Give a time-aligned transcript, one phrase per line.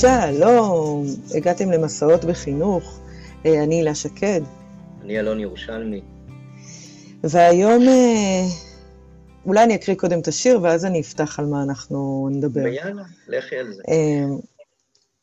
[0.00, 3.00] שלום, הגעתם למסעות בחינוך.
[3.46, 4.40] אה, אני הילה שקד.
[5.02, 6.00] אני אלון ירושלמי.
[7.24, 8.44] והיום אה,
[9.46, 12.60] אולי אני אקריא קודם את השיר, ואז אני אפתח על מה אנחנו נדבר.
[12.64, 13.82] ויאללה, לכי על זה.
[13.88, 14.24] אה,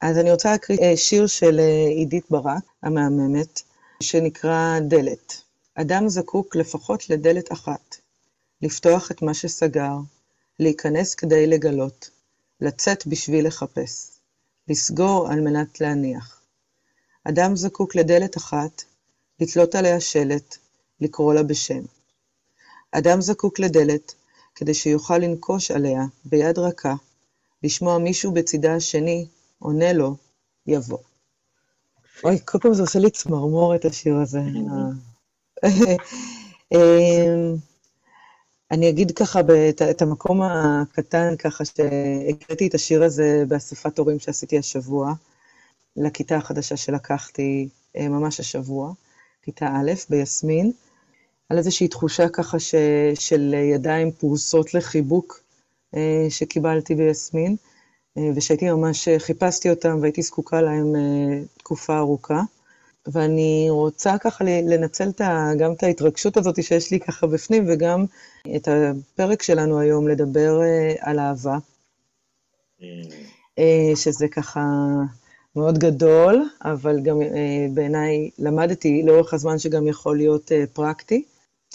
[0.01, 1.59] אז אני רוצה להקריא שיר של
[1.89, 3.61] עידית ברק, המהממת,
[3.99, 5.41] שנקרא דלת.
[5.75, 7.95] אדם זקוק לפחות לדלת אחת,
[8.61, 9.95] לפתוח את מה שסגר,
[10.59, 12.09] להיכנס כדי לגלות,
[12.61, 14.12] לצאת בשביל לחפש.
[14.67, 16.41] לסגור על מנת להניח.
[17.23, 18.83] אדם זקוק לדלת אחת,
[19.39, 20.57] לתלות עליה שלט,
[21.01, 21.81] לקרוא לה בשם.
[22.91, 24.13] אדם זקוק לדלת
[24.55, 26.93] כדי שיוכל לנקוש עליה ביד רכה,
[27.63, 29.27] לשמוע מישהו בצידה השני
[29.59, 30.15] עונה לו,
[30.67, 30.97] יבוא.
[32.23, 34.41] אוי, כל פעם זה עושה לי צמרמורת, השיר הזה.
[38.71, 39.39] אני אגיד ככה
[39.89, 45.13] את המקום הקטן, ככה שהקראתי את השיר הזה באספת הורים שעשיתי השבוע,
[45.97, 48.93] לכיתה החדשה שלקחתי אה, ממש השבוע,
[49.41, 50.71] כיתה א', ביסמין,
[51.49, 52.75] על איזושהי תחושה ככה ש,
[53.15, 55.39] של ידיים פרוסות לחיבוק
[55.95, 57.55] אה, שקיבלתי ביסמין,
[58.17, 60.93] אה, ושהייתי ממש, חיפשתי אותם והייתי זקוקה להם
[61.57, 62.41] תקופה ארוכה.
[63.07, 65.09] ואני רוצה ככה לנצל
[65.57, 68.05] גם את ההתרגשות הזאת שיש לי ככה בפנים, וגם
[68.55, 71.57] את הפרק שלנו היום לדבר אה, על אהבה,
[72.79, 72.83] mm.
[73.59, 74.61] אה, שזה ככה
[75.55, 81.23] מאוד גדול, אבל גם אה, בעיניי למדתי לאורך הזמן שגם יכול להיות פרקטי.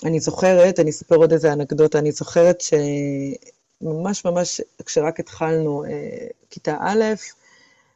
[0.05, 5.85] אני זוכרת, אני אספר עוד איזה אנקדוטה, אני זוכרת שממש ממש כשרק התחלנו
[6.51, 7.05] כיתה א',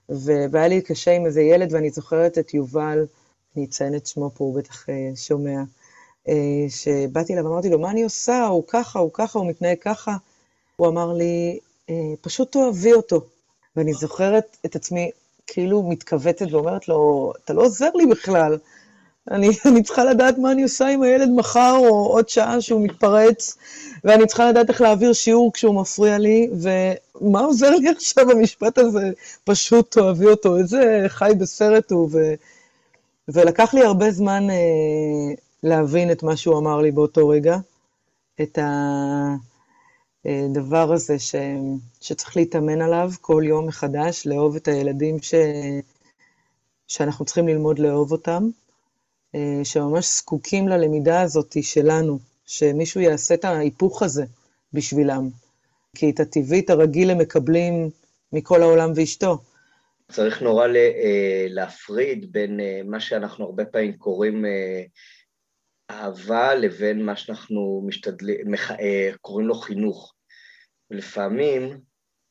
[0.08, 3.04] והיה לי קשה עם איזה ילד, ואני זוכרת את יובל,
[3.56, 5.62] אני אציין את שמו פה, הוא בטח שומע,
[6.28, 8.46] אה, שבאתי אליו ואמרתי לו, מה אני עושה?
[8.46, 10.16] הוא ככה, הוא ככה, הוא מתנהג ככה.
[10.76, 11.58] הוא אמר לי,
[11.90, 13.20] אה, פשוט תאהבי אותו.
[13.76, 15.10] ואני זוכרת את עצמי
[15.46, 18.58] כאילו מתכווצת ואומרת לו, אתה לא עוזר לי בכלל.
[19.30, 23.56] אני, אני צריכה לדעת מה אני עושה עם הילד מחר, או עוד שעה שהוא מתפרץ,
[24.04, 29.10] ואני צריכה לדעת איך להעביר שיעור כשהוא מפריע לי, ומה עוזר לי עכשיו המשפט הזה?
[29.44, 32.10] פשוט תאהבי אותו, איזה חי בסרט הוא.
[33.28, 37.56] ולקח לי הרבה זמן אה, להבין את מה שהוא אמר לי באותו רגע,
[38.42, 38.58] את
[40.24, 41.34] הדבר הזה ש,
[42.00, 45.34] שצריך להתאמן עליו כל יום מחדש, לאהוב את הילדים ש,
[46.88, 48.48] שאנחנו צריכים ללמוד לאהוב אותם,
[49.64, 54.24] שממש זקוקים ללמידה הזאת שלנו, שמישהו יעשה את ההיפוך הזה
[54.72, 55.28] בשבילם.
[55.96, 57.90] כי את הטבעית הרגיל הם מקבלים
[58.32, 59.38] מכל העולם ואשתו.
[60.08, 64.82] צריך נורא אה, להפריד בין אה, מה שאנחנו הרבה פעמים קוראים אה,
[65.90, 68.46] אהבה לבין מה שאנחנו משתדלים,
[69.20, 70.14] קוראים לו חינוך.
[70.90, 71.80] ולפעמים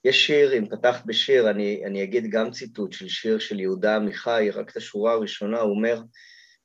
[0.05, 4.49] יש שיר, אם פתחת בשיר, אני, אני אגיד גם ציטוט של שיר של יהודה עמיחי,
[4.53, 6.01] רק את השורה הראשונה, הוא אומר,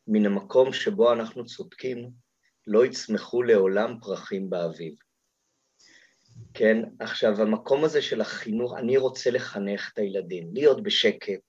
[0.08, 2.10] מן המקום שבו אנחנו צודקים,
[2.66, 4.94] לא יצמחו לעולם פרחים באביב.
[6.54, 11.40] כן, עכשיו, המקום הזה של החינוך, אני רוצה לחנך את הילדים, להיות בשקט,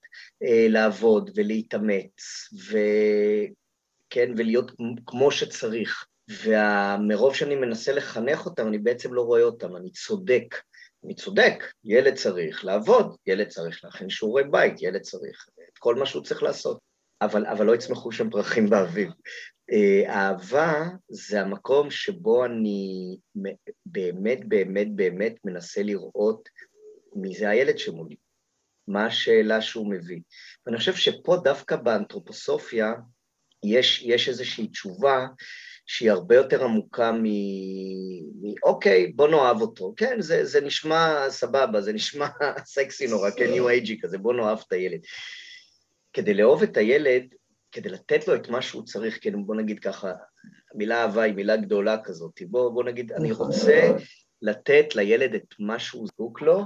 [0.44, 2.78] אה, לעבוד ולהתאמץ, ו...
[4.10, 4.72] כן, ולהיות
[5.06, 6.06] כמו שצריך.
[6.30, 10.56] ומרוב שאני מנסה לחנך אותם, אני בעצם לא רואה אותם, אני צודק.
[11.06, 16.06] אני צודק, ילד צריך לעבוד, ילד צריך להכין שיעורי בית, ילד צריך את כל מה
[16.06, 16.80] שהוא צריך לעשות,
[17.22, 19.10] אבל, אבל לא יצמחו שם פרחים באביב.
[19.72, 23.18] אה, אהבה זה המקום שבו אני
[23.86, 26.50] באמת, באמת, באמת מנסה לראות
[27.16, 28.16] מי זה הילד שמולי,
[28.88, 30.20] מה השאלה שהוא מביא.
[30.66, 32.94] ואני חושב שפה דווקא באנתרופוסופיה,
[33.64, 35.28] יש, יש איזושהי תשובה
[35.86, 37.24] שהיא הרבה יותר עמוקה מ...
[37.24, 38.54] מ...
[38.64, 39.94] אוקיי, בוא נאהב אותו.
[39.98, 42.28] כן, זה, זה נשמע סבבה, זה נשמע
[42.76, 45.00] סקסי נורא, כן, ניו אייג'י כזה, בוא נאהב את הילד.
[46.18, 47.24] כדי לאהוב את הילד,
[47.72, 50.12] כדי לתת לו את מה שהוא צריך, כן, בוא נגיד ככה,
[50.74, 53.92] המילה אהבה היא מילה גדולה כזאת, בוא, בוא נגיד, אני רוצה
[54.42, 56.64] לתת לילד את מה שהוא זקוק לו,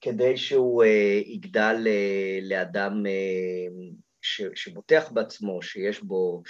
[0.00, 3.86] כדי שהוא אה, יגדל אה, לאדם אה,
[4.22, 6.42] ש, שבוטח בעצמו, שיש בו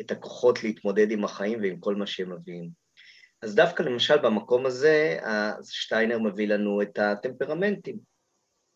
[0.00, 2.70] את הכוחות להתמודד עם החיים ועם כל מה שהם מביאים.
[3.42, 5.18] אז דווקא למשל במקום הזה,
[5.70, 8.13] שטיינר מביא לנו את הטמפרמנטים,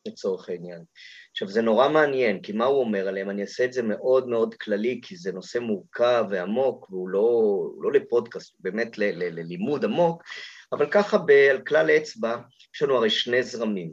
[0.07, 0.85] לצורך העניין.
[1.31, 3.31] עכשיו, זה נורא מעניין, כי מה הוא אומר עליהם?
[3.31, 7.31] אני אעשה את זה מאוד מאוד כללי, כי זה נושא מורכב ועמוק, והוא לא,
[7.81, 10.23] לא לפודקאסט, באמת ל, ל, ללימוד עמוק,
[10.73, 12.37] אבל ככה ב, על כלל אצבע,
[12.75, 13.93] יש לנו הרי שני זרמים.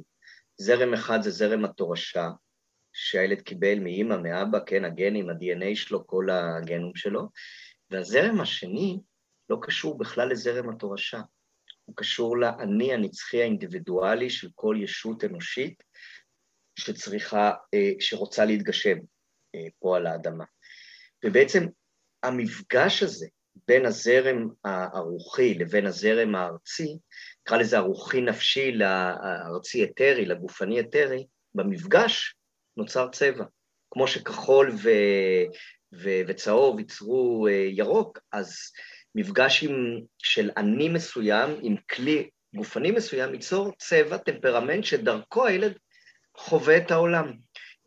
[0.58, 2.30] זרם אחד זה זרם התורשה,
[2.94, 7.30] שהילד קיבל מאימא, מאבא, כן, הגנים, ה-DNA שלו, כל הגנום שלו,
[7.92, 9.00] והזרם השני
[9.50, 11.22] לא קשור בכלל לזרם התורשה,
[11.86, 15.84] הוא קשור לאני הנצחי האינדיבידואלי של כל ישות אנושית,
[16.80, 17.52] שצריכה,
[18.00, 18.98] שרוצה להתגשם
[19.80, 20.46] פה על האדמה.
[21.26, 21.66] ובעצם
[22.24, 23.28] המפגש הזה
[23.68, 26.98] בין הזרם הרוחי לבין הזרם הארצי,
[27.42, 32.36] נקרא לזה הרוחי נפשי לארצי אתרי, לגופני אתרי, במפגש
[32.78, 33.46] נוצר צבע.
[33.92, 34.90] כמו שכחול ו...
[35.94, 36.10] ו...
[36.28, 38.56] וצהוב ייצרו ירוק, אז
[39.16, 40.02] מפגש עם...
[40.18, 45.74] של אני מסוים עם כלי גופני מסוים ייצור צבע, טמפרמנט, שדרכו הילד
[46.38, 47.34] חווה את העולם.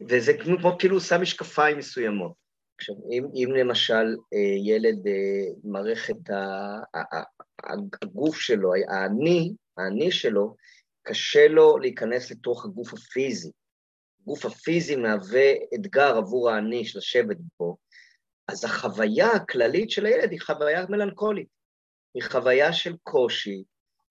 [0.09, 2.33] וזה כמו כאילו שם משקפיים מסוימות.
[2.79, 6.17] עכשיו, אם, אם למשל אה, ילד אה, מערכת
[8.03, 10.57] הגוף שלו, האני, האני שלו,
[11.03, 13.51] קשה לו להיכנס לתוך הגוף הפיזי.
[14.23, 17.77] הגוף הפיזי מהווה אתגר עבור האני של לשבת בו,
[18.49, 21.49] אז החוויה הכללית של הילד היא חוויה מלנכולית.
[22.15, 23.63] היא חוויה של קושי,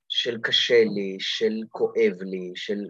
[0.09, 2.85] של קשה לי, של כואב לי, של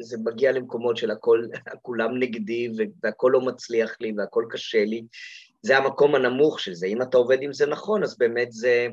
[0.00, 1.46] זה מגיע למקומות של הכל,
[1.82, 2.68] כולם נגדי
[3.02, 5.04] והכל לא מצליח לי והכל קשה לי.
[5.62, 6.86] זה המקום הנמוך של זה.
[6.86, 8.88] אם אתה עובד עם זה נכון, אז באמת זה,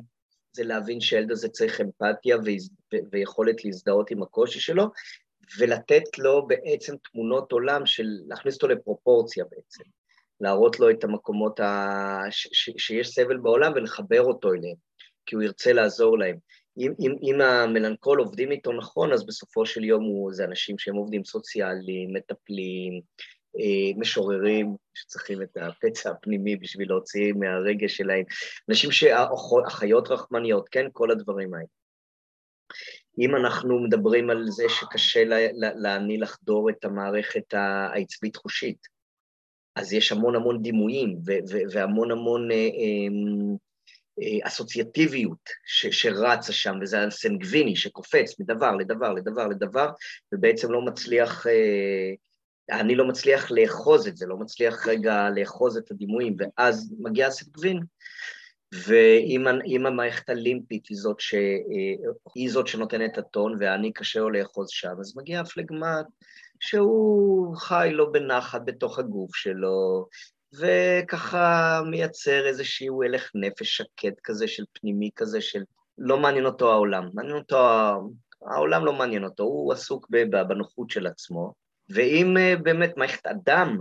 [0.51, 2.37] זה להבין שהילד הזה צריך אמפתיה
[3.11, 4.83] ויכולת להזדהות עם הקושי שלו,
[5.59, 9.83] ולתת לו בעצם תמונות עולם של, להכניס אותו לפרופורציה בעצם.
[10.41, 12.21] להראות לו את המקומות ה...
[12.29, 12.47] ש...
[12.51, 12.69] ש...
[12.77, 14.75] שיש סבל בעולם ולחבר אותו אליהם,
[15.25, 16.37] כי הוא ירצה לעזור להם.
[16.77, 20.95] אם, אם, אם המלנכול עובדים איתו נכון, אז בסופו של יום הוא, זה אנשים שהם
[20.95, 23.01] עובדים סוציאליים, מטפלים,
[23.59, 28.23] אה, משוררים, שצריכים את הפצע הפנימי בשביל להוציא מהרגש שלהם,
[28.69, 30.85] אנשים שאחיות רחמניות, כן?
[30.91, 31.65] כל הדברים האלה.
[33.19, 35.23] אם אנחנו מדברים על זה שקשה
[35.55, 38.98] לעני לחדור את המערכת העצבית-חושית,
[39.79, 41.17] אז יש המון המון דימויים
[41.71, 43.07] והמון המון אה, אה,
[44.21, 49.89] אה, אסוציאטיביות שרצה שם, וזה הסנגוויני שקופץ מדבר לדבר לדבר לדבר,
[50.33, 55.91] ובעצם לא מצליח, אה, אני לא מצליח לאחוז את זה, לא מצליח רגע לאחוז את
[55.91, 57.79] הדימויים, ואז מגיע הסנגווין,
[58.73, 61.35] ואם המערכת הלימפית היא זאת, ש,
[62.35, 66.05] היא זאת שנותנת את הטון, ואני קשה לו לאחוז שם, אז מגיע הפלגמט,
[66.59, 70.07] שהוא חי לו בנחת בתוך הגוף שלו,
[70.53, 75.63] וככה מייצר איזשהו הלך נפש שקט כזה של פנימי כזה של
[75.97, 77.57] לא מעניין אותו העולם, מעניין אותו,
[78.45, 80.07] העולם לא מעניין אותו, הוא עסוק
[80.47, 81.53] בנוחות של עצמו,
[81.89, 83.79] ואם אה, באמת מערכת אדם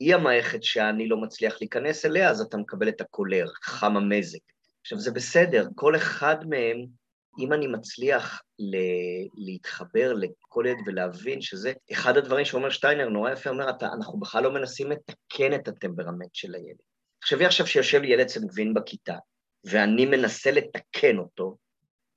[0.00, 4.38] היא המערכת שאני לא מצליח להיכנס אליה, אז אתה מקבל את הקולר, חם המזג.
[4.80, 6.86] עכשיו, זה בסדר, כל אחד מהם
[7.38, 13.50] אם אני מצליח ל- להתחבר לכל ילד ולהבין שזה, אחד הדברים שאומר שטיינר, נורא יפה,
[13.50, 16.76] אומר, אתה, אנחנו בכלל לא מנסים לתקן את הטמפרמנט של הילד.
[17.20, 19.16] תחשבי עכשיו שיושב ילד סנגווין בכיתה,
[19.64, 21.56] ואני מנסה לתקן אותו,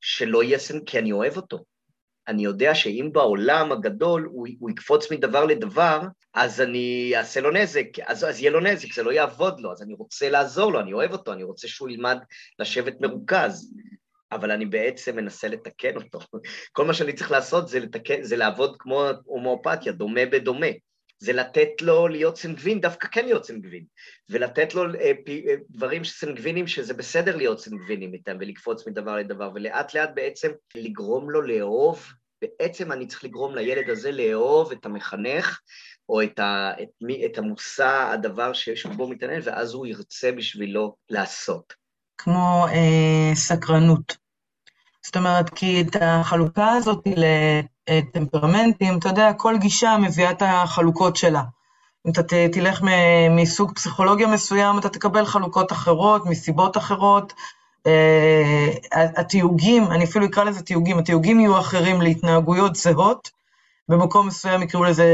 [0.02, 1.66] שלא יהיה סנגווין, כי אני אוהב אותו.
[2.28, 6.02] אני יודע שאם בעולם הגדול הוא, הוא יקפוץ מדבר לדבר,
[6.34, 9.82] אז אני אעשה לו נזק, אז, אז יהיה לו נזק, זה לא יעבוד לו, אז
[9.82, 12.18] אני רוצה לעזור לו, אני אוהב אותו, אני רוצה שהוא ילמד
[12.60, 13.74] לשבת מרוכז.
[14.32, 16.20] אבל אני בעצם מנסה לתקן אותו.
[16.72, 20.68] כל מה שאני צריך לעשות זה, לתקן, זה לעבוד כמו הומואפתיה, דומה בדומה.
[21.20, 23.84] זה לתת לו להיות סנגווין, דווקא כן להיות סנגווין,
[24.30, 29.52] ולתת לו אה, פי, אה, דברים סנגווינים שזה בסדר להיות סנגווינים איתם ולקפוץ מדבר לדבר,
[29.56, 32.06] ולאט לאט בעצם לגרום לו לאהוב,
[32.42, 35.60] בעצם אני צריך לגרום לילד הזה לאהוב את המחנך,
[36.10, 40.96] או את, ה, את, מי, את המושא, הדבר שיש בו מתעניין, ואז הוא ירצה בשבילו
[41.10, 41.74] לעשות.
[42.18, 44.25] כמו אה, סקרנות.
[45.06, 47.08] זאת אומרת, כי את החלוקה הזאת
[47.90, 51.44] לטמפרמנטים, אתה יודע, כל גישה מביאה את החלוקות שלה.
[52.08, 52.22] אם אתה
[52.52, 52.82] תלך
[53.30, 57.34] מסוג פסיכולוגיה מסוים, אתה תקבל חלוקות אחרות, מסיבות אחרות.
[57.88, 63.30] אה, התיוגים, אני אפילו אקרא לזה תיוגים, התיוגים יהיו אחרים להתנהגויות זהות,
[63.90, 65.08] במקום מסוים יקראו לזה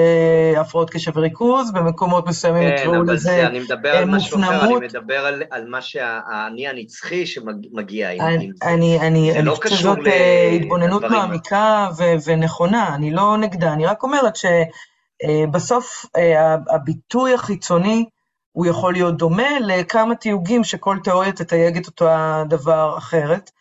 [0.57, 3.39] הפרעות קשב וריכוז, במקומות מסוימים כן, יקראו לזה מופנמות.
[3.39, 8.11] כן, אבל אני מדבר על משהו אחר, אני מדבר על, על מה שהאני הנצחי שמגיע
[8.11, 8.65] עם, אני, עם זה.
[8.65, 13.85] אני, אני, אני לא חושבת שזאת אה, התבוננות מעמיקה ו- ונכונה, אני לא נגדה, אני
[13.85, 18.05] רק אומרת שבסוף אה, אה, הביטוי החיצוני,
[18.51, 23.51] הוא יכול להיות דומה לכמה תיוגים שכל תיאוריה תתייג את אותו הדבר אחרת.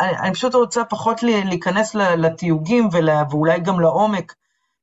[0.00, 2.88] אני, אני פשוט רוצה פחות להיכנס לתיוגים
[3.30, 4.32] ואולי גם לעומק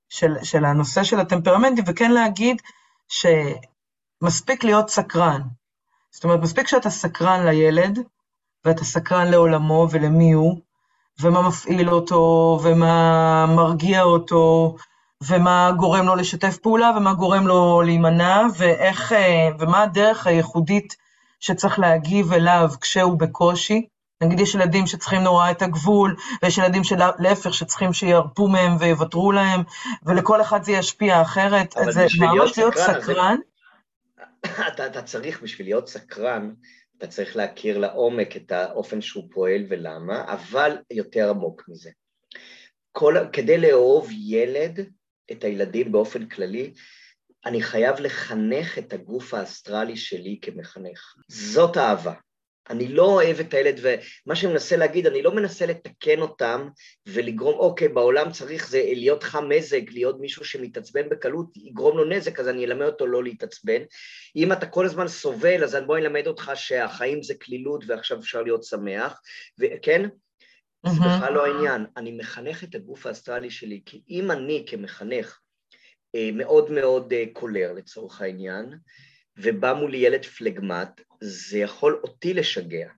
[0.09, 2.61] של, של הנושא של הטמפרמנטים, וכן להגיד
[3.07, 5.41] שמספיק להיות סקרן.
[6.11, 7.99] זאת אומרת, מספיק שאתה סקרן לילד,
[8.65, 10.59] ואתה סקרן לעולמו ולמי הוא,
[11.21, 14.75] ומה מפעיל אותו, ומה מרגיע אותו,
[15.23, 19.13] ומה גורם לו לשתף פעולה, ומה גורם לו להימנע, ואיך,
[19.59, 20.95] ומה הדרך הייחודית
[21.39, 23.87] שצריך להגיב אליו כשהוא בקושי.
[24.23, 29.61] נגיד יש ילדים שצריכים נורא את הגבול, ויש ילדים שלהפך, שצריכים שירפו מהם ויוותרו להם,
[30.05, 31.75] ולכל אחד זה ישפיע אחרת.
[31.89, 33.37] זה ממש להיות סקרן.
[34.67, 36.51] אתה, אתה צריך, בשביל להיות סקרן,
[36.97, 41.89] אתה צריך להכיר לעומק את האופן שהוא פועל ולמה, אבל יותר עמוק מזה.
[42.91, 44.79] כל, כדי לאהוב ילד,
[45.31, 46.73] את הילדים באופן כללי,
[47.45, 51.15] אני חייב לחנך את הגוף האסטרלי שלי כמחנך.
[51.27, 52.13] זאת אהבה.
[52.69, 56.67] אני לא אוהב את הילד, ומה שאני מנסה להגיד, אני לא מנסה לתקן אותם
[57.07, 62.39] ולגרום, אוקיי, בעולם צריך זה להיות חם מזג, להיות מישהו שמתעצבן בקלות, יגרום לו נזק,
[62.39, 63.81] אז אני אלמד אותו לא להתעצבן.
[64.35, 68.41] אם אתה כל הזמן סובל, אז בוא אני אלמד אותך שהחיים זה כלילות ועכשיו אפשר
[68.41, 69.21] להיות שמח,
[69.59, 70.05] וכן?
[70.05, 70.89] Mm-hmm.
[70.89, 71.85] זה בכלל לא העניין.
[71.97, 75.39] אני מחנך את הגוף האסטרלי שלי, כי אם אני כמחנך
[76.15, 78.77] אה, מאוד מאוד אה, קולר לצורך העניין,
[79.41, 82.89] ובא מולי ילד פלגמט, זה יכול אותי לשגע,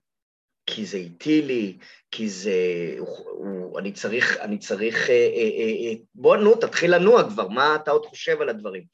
[0.66, 1.78] כי זה איטי לי,
[2.10, 2.52] כי זה...
[2.98, 5.10] הוא, אני צריך, אני צריך...
[5.10, 8.84] אה, אה, אה, בוא, נו, תתחיל לנוע כבר, מה אתה עוד חושב על הדברים?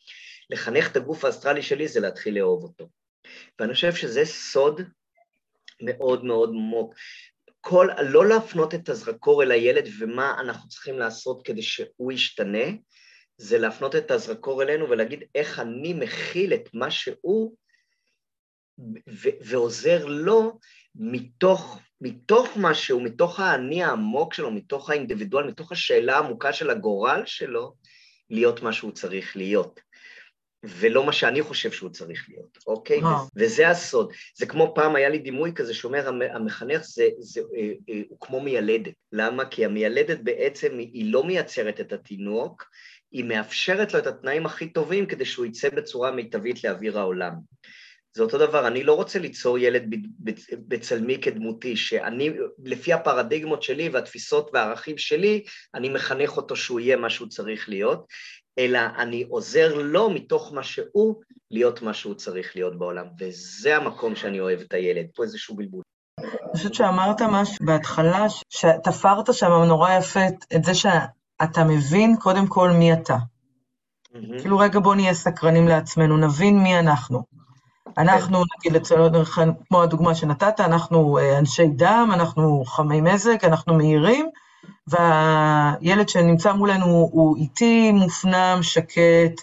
[0.50, 2.88] לחנך את הגוף האסטרלי שלי זה להתחיל לאהוב אותו.
[3.59, 4.81] ואני חושב שזה סוד
[5.81, 6.95] מאוד מאוד עמוק.
[7.61, 12.67] כל, לא להפנות את הזרקור אל הילד ומה אנחנו צריכים לעשות כדי שהוא ישתנה,
[13.38, 17.54] זה להפנות את הזרקור אלינו ולהגיד איך אני מכיל את מה שהוא
[19.40, 20.59] ועוזר לו
[20.95, 27.75] מתוך, מתוך משהו, מתוך האני העמוק שלו, מתוך האינדיבידואל, מתוך השאלה העמוקה של הגורל שלו,
[28.30, 29.80] להיות מה שהוא צריך להיות.
[30.64, 32.99] ולא מה שאני חושב שהוא צריך להיות, אוקיי?
[32.99, 33.26] וואו.
[33.37, 34.12] וזה הסוד.
[34.37, 38.40] זה כמו פעם, היה לי דימוי כזה שאומר, המחנך זה, זה, אה, אה, הוא כמו
[38.40, 38.92] מיילדת.
[39.12, 39.45] למה?
[39.45, 42.64] כי המיילדת בעצם היא לא מייצרת את התינוק,
[43.12, 47.33] היא מאפשרת לו את התנאים הכי טובים כדי שהוא יצא בצורה מיטבית לאוויר העולם.
[48.17, 49.83] זה אותו דבר, אני לא רוצה ליצור ילד
[50.50, 52.31] בצלמי כדמותי, שאני,
[52.65, 58.07] לפי הפרדיגמות שלי והתפיסות והערכים שלי, אני מחנך אותו שהוא יהיה מה שהוא צריך להיות,
[58.59, 63.07] אלא אני עוזר לו מתוך מה שהוא, להיות מה שהוא צריך להיות בעולם.
[63.21, 65.83] וזה המקום שאני אוהב את הילד, פה איזשהו בלבול.
[66.19, 70.21] אני חושבת שאמרת משהו בהתחלה, שתפרת שם נורא יפה
[70.57, 70.75] את זה
[71.42, 73.16] שאתה מבין קודם כל מי אתה.
[74.38, 77.23] כאילו, רגע, בוא נהיה סקרנים לעצמנו, נבין מי אנחנו.
[77.99, 84.28] אנחנו, נגיד, לצורך כמו הדוגמה שנתת, אנחנו אה, אנשי דם, אנחנו חמי מזג, אנחנו מהירים,
[84.87, 89.42] והילד שנמצא מולנו הוא איטי, מופנם, שקט,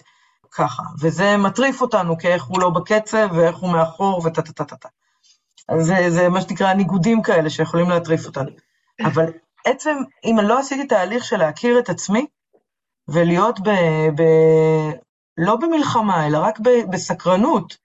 [0.50, 0.82] ככה.
[1.00, 4.76] וזה מטריף אותנו, כי איך הוא לא בקצב, ואיך הוא מאחור, וטה טה טה טה
[4.76, 4.88] טה.
[5.68, 8.50] אז זה, זה מה שנקרא ניגודים כאלה שיכולים להטריף אותנו.
[9.04, 9.26] אבל
[9.66, 12.26] עצם, אם לא עשיתי תהליך של להכיר את עצמי,
[13.08, 13.70] ולהיות ב...
[14.16, 14.22] ב
[15.38, 17.76] לא במלחמה, אלא רק ב, בסקרנות,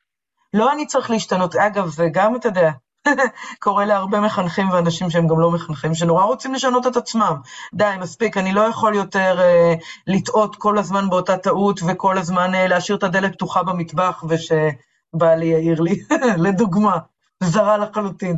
[0.54, 1.56] לא אני צריך להשתנות.
[1.56, 2.72] אגב, זה גם, אתה יודע,
[3.60, 7.36] קורה להרבה מחנכים ואנשים שהם גם לא מחנכים, שנורא רוצים לשנות את עצמם.
[7.74, 9.74] די, מספיק, אני לא יכול יותר אה,
[10.08, 15.82] לטעות כל הזמן באותה טעות, וכל הזמן אה, להשאיר את הדלת פתוחה במטבח, ושבעלי יעיר
[15.82, 16.04] לי,
[16.46, 16.98] לדוגמה,
[17.44, 18.38] זרה לחלוטין.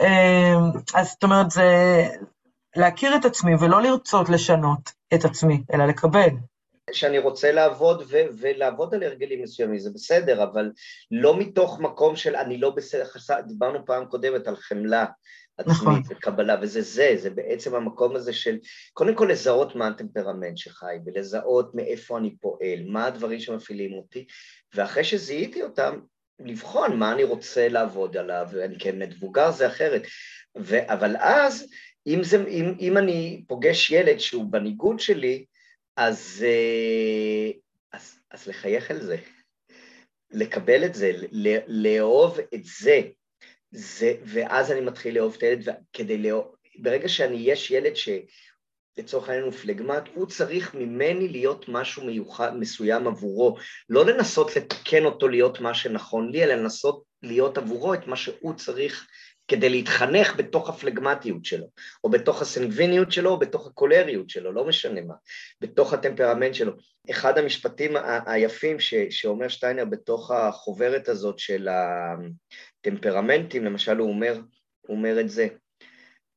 [0.00, 0.54] אה,
[0.94, 2.08] אז זאת אומרת, זה
[2.76, 6.28] להכיר את עצמי ולא לרצות לשנות את עצמי, אלא לקבל.
[6.92, 10.70] שאני רוצה לעבוד ו- ולעבוד על הרגלים מסוימים, זה בסדר, אבל
[11.10, 13.04] לא מתוך מקום של אני לא בסדר,
[13.46, 15.04] דיברנו פעם קודמת על חמלה
[15.58, 16.02] עצמית נכון.
[16.08, 18.58] וקבלה, וזה זה, זה בעצם המקום הזה של
[18.92, 24.26] קודם כל לזהות מה הטמפרמנט שחי, ולזהות מאיפה אני פועל, מה הדברים שמפעילים אותי,
[24.74, 25.98] ואחרי שזיהיתי אותם,
[26.40, 30.02] לבחון מה אני רוצה לעבוד עליו, ואני כן מבוגר זה אחרת,
[30.58, 31.66] ו- אבל אז,
[32.06, 35.44] אם, זה, אם, אם אני פוגש ילד שהוא בניגוד שלי,
[35.96, 37.50] אז, אה,
[37.92, 39.16] אז, אז לחייך על זה,
[40.30, 41.12] לקבל את זה,
[41.66, 43.00] לאהוב את זה,
[43.70, 49.44] זה, ואז אני מתחיל לאהוב את הילד, כדי לאהוב, ברגע שאני, יש ילד שלצורך העניין
[49.44, 53.56] הוא פלגמט, הוא צריך ממני להיות משהו מיוחד, מסוים עבורו,
[53.88, 58.54] לא לנסות לתקן אותו להיות מה שנכון לי, אלא לנסות להיות עבורו את מה שהוא
[58.54, 59.08] צריך
[59.48, 61.66] כדי להתחנך בתוך הפלגמטיות שלו,
[62.04, 65.14] או בתוך הסנגביניות שלו, או בתוך הקולריות שלו, לא משנה מה,
[65.60, 66.72] בתוך הטמפרמנט שלו.
[67.10, 67.96] אחד המשפטים
[68.26, 71.68] היפים ש, שאומר שטיינר בתוך החוברת הזאת של
[72.80, 74.40] הטמפרמנטים, למשל הוא אומר,
[74.86, 75.48] הוא אומר את זה,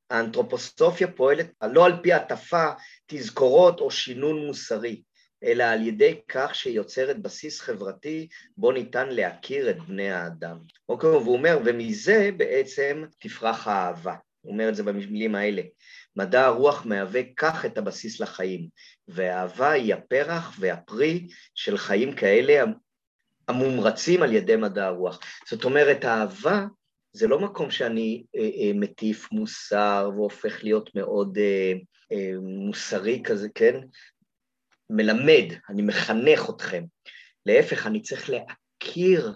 [0.10, 2.66] האנתרופוסופיה פועלת לא על פי הטפה,
[3.06, 5.02] תזכורות או שינון מוסרי,
[5.44, 8.28] אלא על ידי כך שהיא יוצרת בסיס חברתי
[8.58, 10.58] בו ניתן להכיר את בני האדם.
[10.90, 14.16] אוקיי, והוא אומר, ומזה בעצם תפרח האהבה.
[14.42, 15.62] הוא אומר את זה במילים האלה.
[16.16, 18.68] מדע הרוח מהווה כך את הבסיס לחיים,
[19.08, 22.64] והאהבה היא הפרח והפרי של חיים כאלה
[23.48, 25.20] המומרצים על ידי מדע הרוח.
[25.50, 26.66] זאת אומרת, האהבה
[27.12, 31.74] זה לא מקום שאני אה, אה, מטיף מוסר והופך להיות מאוד אה,
[32.12, 33.80] אה, מוסרי כזה, כן?
[34.90, 36.84] מלמד, אני מחנך אתכם.
[37.46, 39.34] להפך, אני צריך להכיר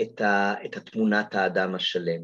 [0.00, 2.20] את, ה, את התמונת האדם השלם.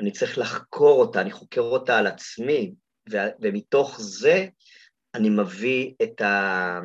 [0.00, 2.74] אני צריך לחקור אותה, אני חוקר אותה על עצמי,
[3.12, 4.46] ו, ומתוך זה
[5.14, 6.80] אני מביא את, ה,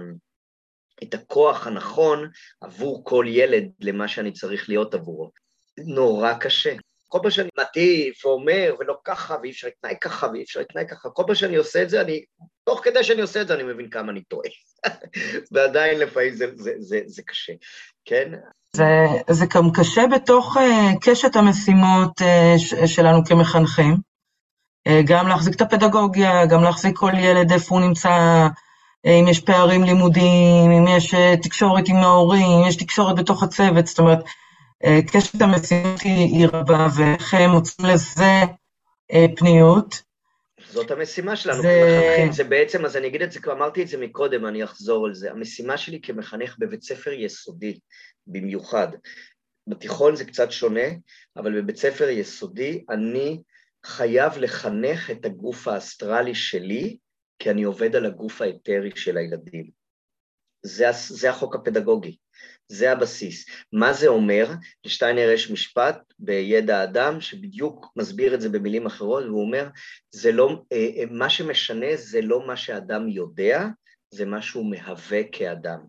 [1.03, 2.29] את הכוח הנכון
[2.61, 5.31] עבור כל ילד למה שאני צריך להיות עבורו.
[5.77, 6.75] נורא קשה.
[7.13, 11.09] כל פעם שאני מטיף ואומר, ולא ככה, ואי אפשר להתנהג ככה, ואי אפשר להתנהג ככה,
[11.09, 12.23] כל פעם שאני עושה את זה, אני,
[12.63, 14.49] תוך כדי שאני עושה את זה, אני מבין כמה אני טועה.
[15.51, 17.53] ועדיין לפעמים זה, זה, זה, זה קשה,
[18.05, 18.31] כן?
[18.75, 18.85] זה,
[19.29, 20.61] זה גם קשה בתוך uh,
[21.01, 23.97] קשת המשימות uh, שלנו כמחנכים,
[24.87, 28.47] uh, גם להחזיק את הפדגוגיה, גם להחזיק כל ילד איפה הוא נמצא,
[29.05, 33.99] אם יש פערים לימודיים, אם יש תקשורת עם ההורים, אם יש תקשורת בתוך הצוות, זאת
[33.99, 34.19] אומרת,
[35.11, 38.41] קשת המשימות היא, רבה, ואיך מוצאים לזה
[39.11, 40.01] uh, פניות.
[40.71, 42.01] זאת המשימה שלנו זה...
[42.01, 45.05] כמחנכים, זה בעצם, אז אני אגיד את זה, כבר אמרתי את זה מקודם, אני אחזור
[45.05, 45.31] על זה.
[45.31, 47.79] המשימה שלי כמחנך בבית ספר יסודי,
[48.27, 48.87] במיוחד.
[49.67, 50.87] בתיכון זה קצת שונה,
[51.37, 53.41] אבל בבית ספר יסודי אני
[53.85, 56.97] חייב לחנך את הגוף האסטרלי שלי,
[57.39, 59.69] כי אני עובד על הגוף האתרי של הילדים.
[60.63, 62.17] זה, זה החוק הפדגוגי.
[62.67, 63.45] זה הבסיס.
[63.73, 64.47] מה זה אומר?
[64.85, 69.67] לשטיינר יש משפט בידע אדם שבדיוק מסביר את זה במילים אחרות, והוא אומר,
[70.11, 73.65] זה לא, אה, אה, מה שמשנה זה לא מה שאדם יודע,
[74.13, 75.79] זה מה שהוא מהווה כאדם.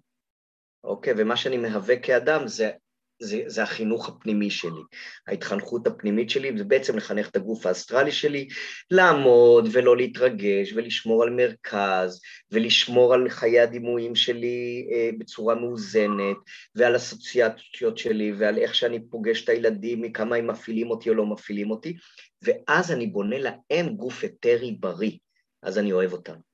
[0.85, 1.15] אוקיי?
[1.17, 2.71] ומה שאני מהווה כאדם זה
[3.25, 4.83] זה, זה החינוך הפנימי שלי.
[5.27, 8.49] ההתחנכות הפנימית שלי זה בעצם לחנך את הגוף האסטרלי שלי,
[8.91, 16.37] לעמוד ולא להתרגש ולשמור על מרכז ולשמור על חיי הדימויים שלי אה, בצורה מאוזנת
[16.75, 21.27] ועל אסוציאציות שלי ועל איך שאני פוגש את הילדים, מכמה הם מפעילים אותי או לא
[21.27, 21.97] מפעילים אותי,
[22.43, 25.19] ואז אני בונה להם גוף אתרי בריא,
[25.63, 26.54] אז אני אוהב אותם.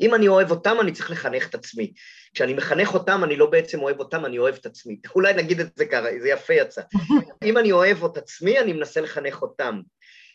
[0.00, 1.92] אם אני אוהב אותם, אני צריך לחנך את עצמי.
[2.34, 5.00] כשאני מחנך אותם, אני לא בעצם אוהב אותם, אני אוהב את עצמי.
[5.14, 6.82] אולי נגיד את זה ככה, זה יפה יצא.
[7.46, 9.80] אם אני אוהב את עצמי, אני מנסה לחנך אותם.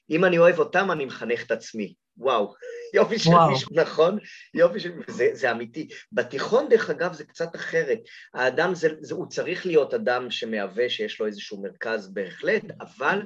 [0.10, 1.94] אם אני אוהב אותם, אני מחנך את עצמי.
[2.18, 2.54] וואו,
[2.96, 4.20] יופי של מישהו, נכון?
[4.54, 4.92] יופי של...
[5.08, 5.88] זה, זה אמיתי.
[6.12, 8.00] בתיכון, דרך אגב, זה קצת אחרת.
[8.34, 13.22] האדם, זה, זה, הוא צריך להיות אדם שמהווה, שיש לו איזשהו מרכז בהחלט, אבל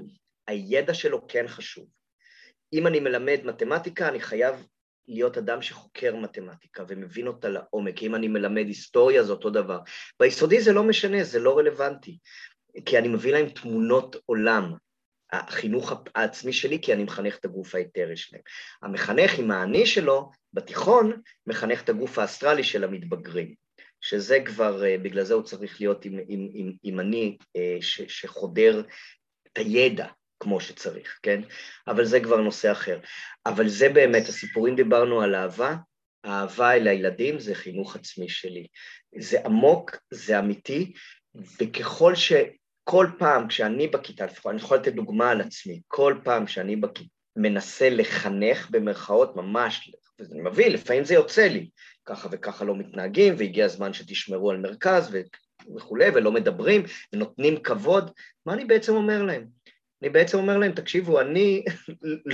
[0.48, 1.86] הידע שלו כן חשוב.
[2.74, 4.66] אם אני מלמד מתמטיקה, אני חייב
[5.08, 8.04] להיות אדם שחוקר מתמטיקה ומבין אותה לעומק.
[8.04, 9.80] אם אני מלמד היסטוריה זה אותו דבר.
[10.20, 12.18] ביסודי זה לא משנה, זה לא רלוונטי,
[12.86, 14.74] כי אני מביא להם תמונות עולם.
[15.32, 18.42] החינוך העצמי שלי, כי אני מחנך את הגוף האתרי שלהם.
[18.82, 23.54] המחנך עם האני שלו, בתיכון, מחנך את הגוף האסטרלי של המתבגרים.
[24.02, 28.02] שזה כבר, אה, בגלל זה הוא צריך להיות עם, עם, עם, עם אני אה, ש,
[28.02, 28.82] שחודר
[29.48, 30.08] את הידע,
[30.40, 31.42] כמו שצריך, כן?
[31.88, 33.00] אבל זה כבר נושא אחר.
[33.46, 35.76] אבל זה באמת, הסיפורים דיברנו על אהבה,
[36.26, 38.68] אהבה אל הילדים זה חינוך עצמי שלי.
[39.20, 40.94] זה עמוק, זה אמיתי,
[41.62, 42.34] וככל ש...
[42.90, 47.90] כל פעם כשאני בכיתה, אני יכול לתת דוגמה על עצמי, כל פעם שאני בכיתה מנסה
[47.90, 51.70] לחנך במרכאות ממש, ואני מבין, לפעמים זה יוצא לי,
[52.06, 55.18] ככה וככה לא מתנהגים, והגיע הזמן שתשמרו על מרכז
[55.76, 58.12] וכולי, ולא מדברים, ונותנים כבוד,
[58.46, 59.48] מה אני בעצם אומר להם?
[60.02, 61.66] אני בעצם אומר להם, תקשיבו, אני,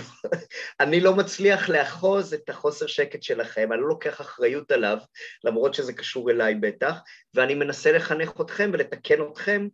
[0.81, 4.97] אני לא מצליח לאחוז את החוסר שקט שלכם, אני לא לוקח אחריות עליו,
[5.43, 6.99] למרות שזה קשור אליי בטח,
[7.33, 9.67] ואני מנסה לחנך אתכם ולתקן אתכם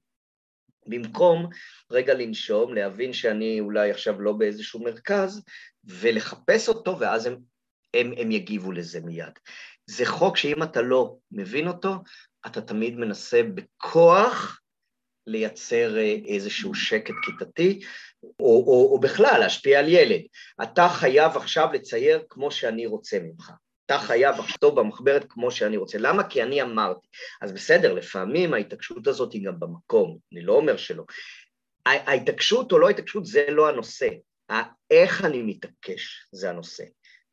[0.87, 1.49] במקום
[1.91, 5.43] רגע לנשום, להבין שאני אולי עכשיו לא באיזשהו מרכז,
[5.83, 7.37] ולחפש אותו, ואז הם,
[7.93, 9.39] הם, הם יגיבו לזה מיד.
[9.85, 11.95] זה חוק שאם אתה לא מבין אותו,
[12.45, 14.61] אתה תמיד מנסה בכוח
[15.27, 17.79] לייצר אה, איזשהו שקט כיתתי,
[18.23, 20.21] או, או, או בכלל להשפיע על ילד.
[20.63, 23.51] אתה חייב עכשיו לצייר כמו שאני רוצה ממך.
[23.85, 25.97] אתה חייב לכתוב במחברת כמו שאני רוצה.
[25.97, 26.23] למה?
[26.23, 27.07] כי אני אמרתי.
[27.41, 31.03] אז בסדר, לפעמים ההתעקשות הזאת היא גם במקום, אני לא אומר שלא.
[31.85, 34.07] ההתעקשות או לא ההתעקשות זה לא הנושא.
[34.91, 36.83] איך אני מתעקש זה הנושא.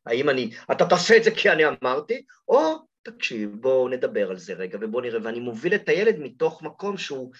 [0.05, 4.53] האם אני, אתה תעשה את זה כי אני אמרתי, או תקשיב, בואו נדבר על זה
[4.53, 7.31] רגע ובואו נראה, ואני מוביל את הילד מתוך מקום שהוא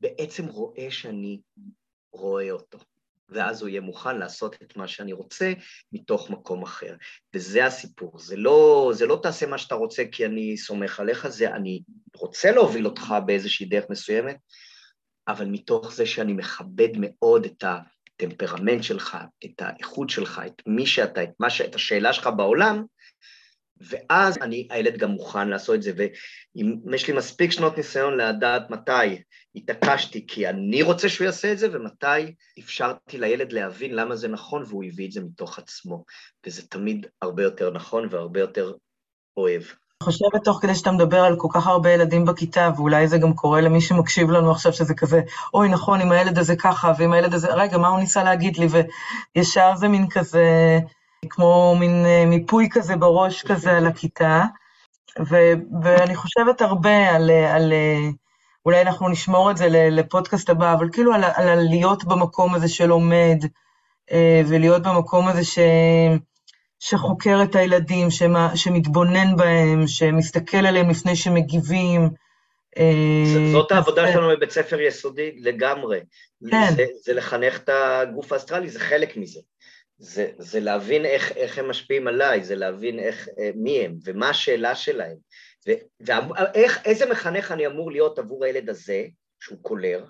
[0.00, 1.40] בעצם רואה שאני
[2.12, 2.78] רואה אותו,
[3.28, 5.52] ואז הוא יהיה מוכן לעשות את מה שאני רוצה
[5.92, 6.96] מתוך מקום אחר.
[7.34, 11.54] וזה הסיפור, זה לא, זה לא תעשה מה שאתה רוצה כי אני סומך עליך, זה
[11.54, 11.82] אני
[12.16, 14.36] רוצה להוביל אותך באיזושהי דרך מסוימת,
[15.28, 21.22] אבל מתוך זה שאני מכבד מאוד את הטמפרמנט שלך, את האיכות שלך, את מי שאתה,
[21.22, 21.60] את, ש...
[21.60, 22.84] את השאלה שלך בעולם,
[23.80, 28.70] ואז אני, הילד גם מוכן לעשות את זה, ואם יש לי מספיק שנות ניסיון לדעת
[28.70, 29.22] מתי
[29.54, 34.64] התעקשתי כי אני רוצה שהוא יעשה את זה, ומתי אפשרתי לילד להבין למה זה נכון,
[34.68, 36.04] והוא הביא את זה מתוך עצמו.
[36.46, 38.72] וזה תמיד הרבה יותר נכון והרבה יותר
[39.36, 39.62] אוהב.
[40.02, 43.34] אני חושבת תוך כדי שאתה מדבר על כל כך הרבה ילדים בכיתה, ואולי זה גם
[43.34, 45.20] קורה למי שמקשיב לנו עכשיו, שזה כזה,
[45.54, 48.66] אוי, נכון, אם הילד הזה ככה, ואם הילד הזה, רגע, מה הוא ניסה להגיד לי?
[49.36, 50.78] וישר זה מין כזה,
[51.30, 54.44] כמו מין אה, מיפוי כזה בראש כזה על הכיתה.
[55.30, 57.72] ו- ואני חושבת הרבה על, על,
[58.66, 63.38] אולי אנחנו נשמור את זה לפודקאסט הבא, אבל כאילו על, על להיות במקום הזה שלומד,
[64.12, 65.58] אה, ולהיות במקום הזה ש...
[66.80, 72.10] שחוקר את הילדים, שמה, שמתבונן בהם, שמסתכל עליהם לפני שמגיבים.
[72.78, 76.00] אה, זאת העבודה שלנו בבית ספר יסודי לגמרי.
[76.50, 76.74] כן.
[76.76, 79.40] זה, זה לחנך את הגוף האסטרלי, זה חלק מזה.
[80.02, 84.30] זה, זה להבין איך, איך הם משפיעים עליי, זה להבין איך, אה, מי הם ומה
[84.30, 85.16] השאלה שלהם.
[86.00, 89.06] ואיזה מחנך אני אמור להיות עבור הילד הזה,
[89.40, 90.04] שהוא קולר,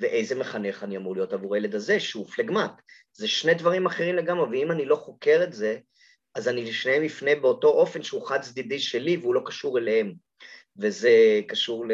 [0.00, 2.72] ואיזה מחנך אני אמור להיות עבור הילד הזה, שהוא פלגמט.
[3.12, 5.78] זה שני דברים אחרים לגמרי, ואם אני לא חוקר את זה,
[6.34, 10.14] אז אני לשניהם אפנה באותו אופן שהוא חד צדדי שלי והוא לא קשור אליהם.
[10.78, 11.92] וזה קשור ל...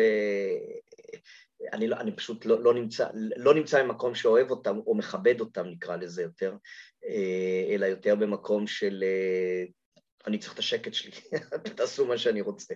[1.72, 5.66] אני, לא, אני פשוט לא, לא, נמצא, לא נמצא במקום שאוהב אותם או מכבד אותם,
[5.66, 6.54] נקרא לזה יותר,
[7.70, 9.64] אלא יותר במקום של אה,
[10.26, 11.12] אני צריך את השקט שלי,
[11.76, 12.74] תעשו מה שאני רוצה.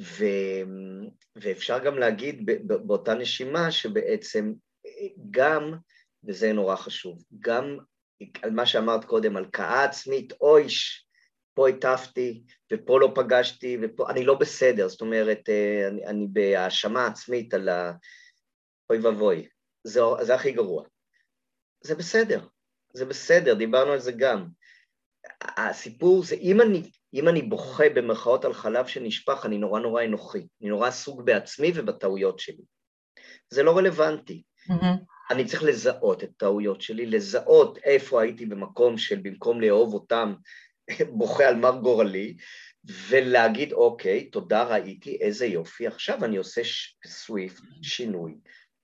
[0.00, 0.24] ו,
[1.36, 4.52] ואפשר גם להגיד באותה נשימה שבעצם
[5.30, 5.72] גם,
[6.24, 7.78] וזה נורא חשוב, גם
[8.42, 11.06] על מה שאמרת קודם, הלקאה עצמית, אויש,
[11.54, 17.06] פה הטפתי, ופה לא פגשתי, ופה, אני לא בסדר, זאת אומרת, אה, אני, אני בהאשמה
[17.06, 17.92] עצמית על ה...
[18.90, 19.48] אוי ואבוי,
[19.84, 20.84] זה, זה הכי גרוע.
[21.84, 22.46] זה בסדר,
[22.94, 24.46] זה בסדר, דיברנו על זה גם.
[25.42, 30.46] הסיפור זה, אם אני, אם אני בוכה במרכאות על חלב שנשפך, אני נורא נורא אנוכי,
[30.62, 32.62] אני נורא עסוק בעצמי ובטעויות שלי.
[33.50, 34.42] זה לא רלוונטי.
[34.70, 35.30] Mm-hmm.
[35.30, 40.34] אני צריך לזהות את הטעויות שלי, לזהות איפה הייתי במקום של במקום לאהוב אותם,
[41.18, 42.36] בוכה על מר גורלי,
[43.08, 46.62] ולהגיד, אוקיי, תודה, ראיתי, איזה יופי, עכשיו אני עושה
[47.06, 48.34] סוויפט, שינוי,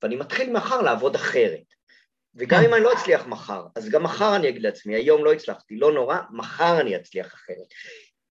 [0.02, 1.79] ואני מתחיל מחר לעבוד אחרת.
[2.40, 5.76] וגם אם אני לא אצליח מחר, אז גם מחר אני אגיד לעצמי, היום לא הצלחתי,
[5.76, 7.66] לא נורא, מחר אני אצליח אחרת.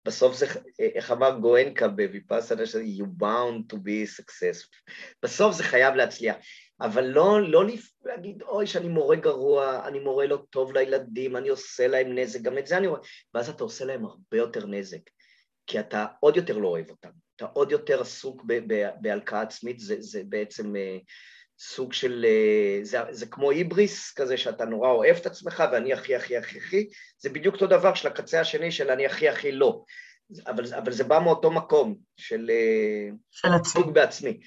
[0.05, 0.47] בסוף זה,
[0.79, 2.63] איך אמר גואנקה בוויפאסנה,
[2.99, 4.93] you bound to be successful.
[5.23, 6.37] בסוף זה חייב להצליח.
[6.81, 7.65] אבל לא, לא
[8.05, 12.59] להגיד, אוי, שאני מורה גרוע, אני מורה לא טוב לילדים, אני עושה להם נזק, גם
[12.59, 13.01] את זה אני רואה,
[13.35, 15.11] ואז אתה עושה להם הרבה יותר נזק,
[15.67, 18.45] כי אתה עוד יותר לא אוהב אותם, אתה עוד יותר עסוק
[19.01, 21.05] בהלקאה עצמית, זה, זה בעצם uh,
[21.59, 26.17] סוג של, uh, זה, זה כמו היבריס כזה, שאתה נורא אוהב את עצמך, ואני הכי
[26.17, 26.89] הכי הכי הכי,
[27.19, 29.83] זה בדיוק אותו דבר של הקצה השני של אני הכי הכי לא,
[30.47, 34.41] אבל, אבל זה בא מאותו מקום של, uh, של סוג בעצמי.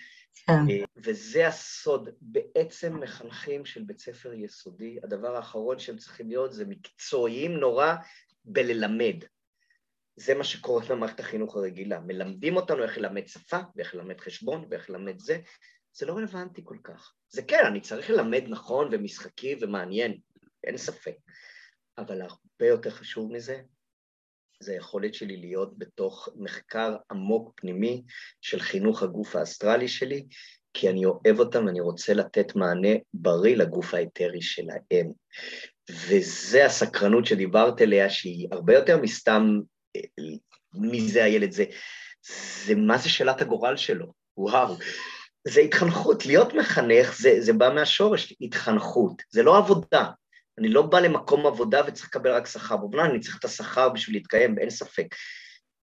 [0.46, 0.54] כן.
[0.70, 2.10] אה, וזה הסוד.
[2.22, 7.96] בעצם מחנכים של בית ספר יסודי, הדבר האחרון שהם צריכים להיות זה מקצועיים נורא
[8.46, 9.16] בללמד.
[10.16, 12.00] זה מה שקורה במערכת החינוך הרגילה.
[12.00, 15.40] מלמדים אותנו איך ללמד שפה, ואיך ללמד חשבון, ואיך ללמד זה.
[15.94, 17.14] זה לא רלוונטי כל כך.
[17.30, 20.18] זה כן, אני צריך ללמד נכון ומשחקי ומעניין,
[20.64, 21.16] אין ספק.
[21.98, 23.62] אבל הרבה יותר חשוב מזה,
[24.60, 28.04] זה היכולת שלי להיות בתוך מחקר עמוק פנימי
[28.42, 30.28] של חינוך הגוף האסטרלי שלי,
[30.74, 35.12] כי אני אוהב אותם ואני רוצה לתת מענה בריא לגוף האתרי שלהם.
[35.90, 39.60] וזה הסקרנות שדיברת עליה, שהיא הרבה יותר מסתם
[40.74, 41.66] מי זה הילד, זה,
[42.66, 44.76] זה מה זה שאלת הגורל שלו, וואו.
[45.48, 50.10] זה התחנכות, להיות מחנך זה, זה בא מהשורש, התחנכות, זה לא עבודה,
[50.60, 52.78] אני לא בא למקום עבודה וצריך לקבל רק שכר.
[52.78, 55.16] בבנן אני צריך את השכר בשביל להתקיים, אין ספק.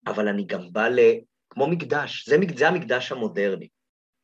[0.07, 0.99] אבל אני גם בא ל...
[1.49, 3.67] כמו מקדש, זה, זה המקדש המודרני.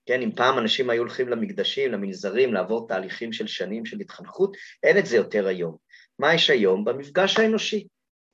[0.06, 4.98] כן, אם פעם אנשים היו הולכים למקדשים, למנזרים, לעבור תהליכים של שנים של התחנכות, אין
[4.98, 5.78] את זה יותר היום.
[6.20, 6.86] מה יש היום?
[6.86, 7.88] במפגש האנושי.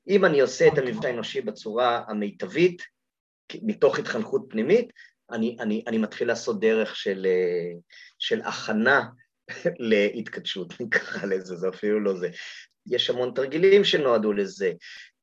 [0.08, 2.82] אם אני עושה את המפגש האנושי בצורה המיטבית,
[3.62, 4.92] מתוך התחנכות פנימית,
[5.32, 7.78] אני, אני, אני מתחיל לעשות דרך של, אה,
[8.18, 9.08] של הכנה
[9.78, 12.28] להתכתשות, נקרא לזה, זה אפילו לא זה.
[12.86, 14.72] יש המון תרגילים שנועדו לזה.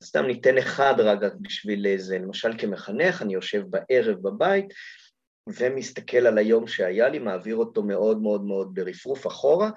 [0.03, 2.17] סתם ניתן אחד רגע בשביל זה.
[2.17, 4.65] למשל כמחנך, אני יושב בערב בבית
[5.47, 9.69] ומסתכל על היום שהיה לי, מעביר אותו מאוד מאוד מאוד ברפרוף אחורה,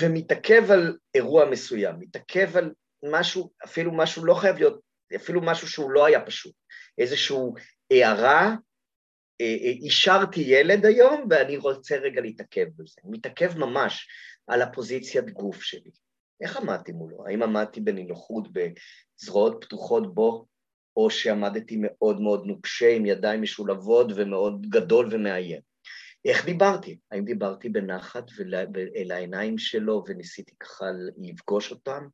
[0.00, 2.72] ומתעכב על אירוע מסוים, מתעכב על
[3.04, 4.80] משהו, אפילו משהו לא חייב להיות,
[5.16, 6.52] אפילו משהו שהוא לא היה פשוט,
[6.98, 7.36] איזושהי
[7.90, 8.56] הערה
[9.82, 13.00] אישרתי ילד היום ואני רוצה רגע להתעכב בזה.
[13.04, 14.08] מתעכב ממש
[14.46, 15.90] על הפוזיציית גוף שלי.
[16.40, 17.26] איך עמדתי מולו?
[17.26, 20.46] האם עמדתי בנינוחות, בזרועות פתוחות בו,
[20.96, 25.60] או שעמדתי מאוד מאוד נוקשה עם ידיים משולבות ומאוד גדול ומאיים.
[26.24, 26.98] איך דיברתי?
[27.10, 28.24] האם דיברתי בנחת
[28.96, 30.84] אל העיניים שלו וניסיתי ככה
[31.18, 32.06] לפגוש אותם,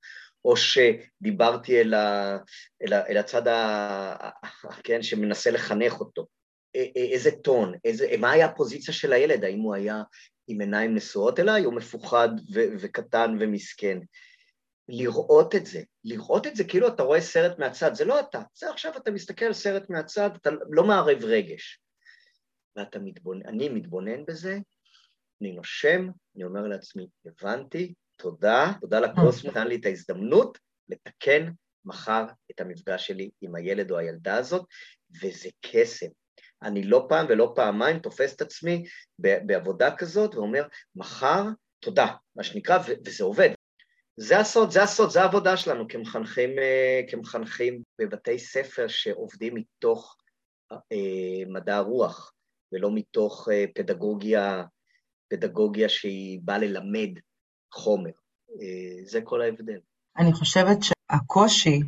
[0.44, 2.38] או שדיברתי אל, ה,
[2.82, 4.30] אל, ה, אל הצד ה,
[4.84, 6.26] כן, שמנסה לחנך אותו?
[6.96, 9.44] איזה טון, איזה, מה היה הפוזיציה של הילד?
[9.44, 10.02] האם הוא היה
[10.46, 13.98] עם עיניים נשואות אליי, או מפוחד ו- וקטן ומסכן?
[14.88, 18.70] לראות את זה, לראות את זה כאילו אתה רואה סרט מהצד, זה לא אתה, זה
[18.70, 21.80] עכשיו אתה מסתכל על סרט מהצד, אתה לא מערב רגש.
[22.76, 24.58] ואתה מתבונן, אני מתבונן בזה,
[25.42, 30.58] אני נושם, אני אומר לעצמי, הבנתי, תודה, תודה לקוסמוס, נתן לי את ההזדמנות
[30.88, 31.50] לתקן
[31.84, 34.66] מחר את המפגש שלי עם הילד או הילדה הזאת,
[35.22, 36.06] וזה קסם.
[36.64, 38.84] אני לא פעם ולא פעמיים תופס את עצמי
[39.18, 40.62] בעבודה כזאת ואומר,
[40.96, 41.42] מחר,
[41.80, 43.50] תודה, מה שנקרא, וזה עובד.
[44.16, 50.16] זה הסוד, זה הסוד, זה העבודה שלנו כמחנכים, אה, כמחנכים בבתי ספר שעובדים מתוך
[50.72, 52.32] אה, מדע הרוח,
[52.72, 54.62] ולא מתוך אה, פדגוגיה,
[55.30, 57.10] פדגוגיה שהיא באה ללמד
[57.72, 58.10] חומר.
[59.04, 59.78] זה כל ההבדל.
[60.18, 61.80] אני חושבת שהקושי,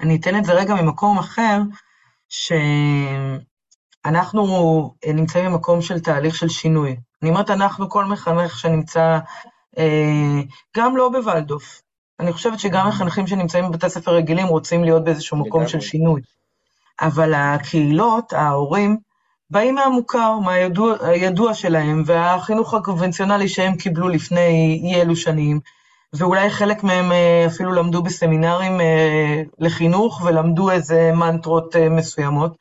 [0.00, 1.58] אני אתן את זה רגע ממקום אחר,
[4.06, 6.96] שאנחנו נמצאים במקום של תהליך של שינוי.
[7.22, 9.18] אני אומרת אנחנו, כל מחנך שנמצא
[9.78, 10.40] אה,
[10.76, 11.82] גם לא בוולדוף.
[12.20, 16.20] אני חושבת שגם מחנכים שנמצאים בבתי ספר רגילים רוצים להיות באיזשהו מקום של שינוי.
[17.00, 18.96] אבל הקהילות, ההורים,
[19.50, 25.60] באים מהמוכר, מהידוע שלהם, והחינוך הקונבנציונלי שהם קיבלו לפני אי אלו שנים,
[26.12, 32.56] ואולי חלק מהם אה, אפילו למדו בסמינרים אה, לחינוך ולמדו איזה מנטרות מסוימות.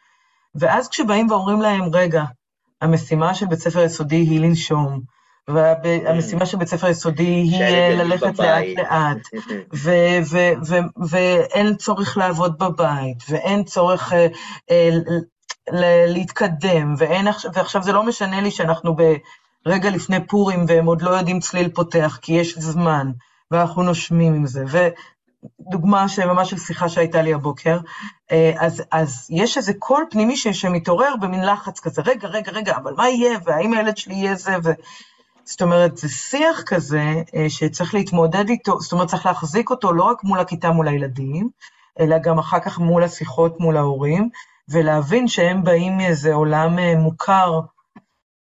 [0.55, 2.23] ואז כשבאים ואומרים להם, רגע,
[2.81, 5.01] המשימה של בית ספר יסודי היא לנשום,
[5.47, 7.63] והמשימה של בית ספר יסודי היא
[7.97, 9.17] ללכת לאט-לאט,
[11.09, 14.27] ואין צורך לעבוד בבית, ואין צורך אה,
[14.71, 14.89] אה,
[16.07, 16.93] להתקדם,
[17.53, 18.95] ועכשיו זה לא משנה לי שאנחנו
[19.65, 23.11] ברגע לפני פורים והם עוד לא יודעים צליל פותח, כי יש זמן,
[23.51, 24.63] ואנחנו נושמים עם זה.
[24.67, 27.77] ודוגמה ממש של שיחה שהייתה לי הבוקר,
[28.59, 33.09] אז, אז יש איזה קול פנימי שמתעורר במין לחץ כזה, רגע, רגע, רגע, אבל מה
[33.09, 34.71] יהיה, והאם הילד שלי יהיה זה, ו...
[35.49, 40.03] זאת אומרת, זה שיח כזה אה, שצריך להתמודד איתו, זאת אומרת, צריך להחזיק אותו לא
[40.03, 41.49] רק מול הכיתה, מול הילדים,
[41.99, 44.29] אלא גם אחר כך מול השיחות מול ההורים,
[44.69, 47.59] ולהבין שהם באים מאיזה עולם אה, מוכר,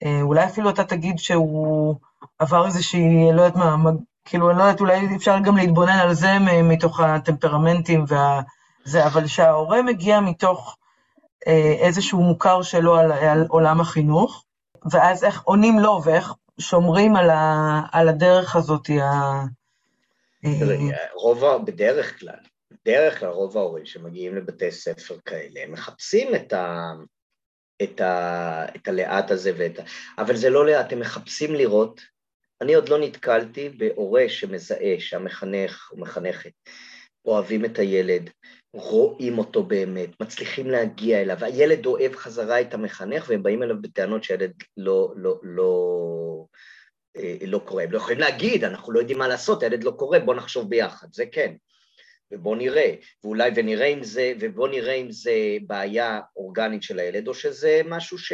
[0.04, 1.96] אה, אולי אפילו אתה תגיד שהוא
[2.40, 3.92] עבר איזושהי, לא יודעת מה,
[4.26, 8.06] כאילו, אני לא יודעת, אולי אפשר גם להתבונן על זה מתוך הטמפרמנטים
[8.88, 10.78] וזה, אבל שההורה מגיע מתוך
[11.82, 14.46] איזשהו מוכר שלו על, על עולם החינוך,
[14.92, 18.90] ואז איך עונים לו ואיך שומרים על, ה, על הדרך הזאת.
[18.90, 19.44] ה...
[21.14, 22.40] רוב, בדרך כלל,
[22.72, 26.92] בדרך כלל רוב ההורים שמגיעים לבתי ספר כאלה, הם מחפשים את, ה,
[27.84, 29.84] את, ה, את הלאט הזה ואת ה...
[30.18, 32.02] אבל זה לא לאט, הם מחפשים לראות.
[32.62, 36.52] אני עוד לא נתקלתי בהורה שמזהה שהמחנך או מחנכת
[37.26, 38.30] אוהבים את הילד,
[38.74, 44.24] רואים אותו באמת, מצליחים להגיע אליו, הילד אוהב חזרה את המחנך והם באים אליו בטענות
[44.24, 46.46] שהילד לא, לא, לא,
[47.18, 47.84] אה, לא קורא.
[47.84, 51.08] הם לא יכולים להגיד, אנחנו לא יודעים מה לעשות, הילד לא קורא, בואו נחשוב ביחד,
[51.12, 51.54] זה כן.
[52.32, 55.32] ובואו נראה, ואולי ונראה אם זה, ובואו נראה אם זה
[55.68, 58.34] בעיה אורגנית של הילד, או שזה משהו ש...